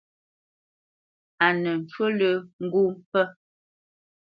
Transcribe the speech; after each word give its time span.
A 1.45 1.47
nə 1.61 1.71
ncú 1.79 2.03
lə́ 2.19 2.33
ŋgó 2.63 2.81
mpfə́. 2.97 3.25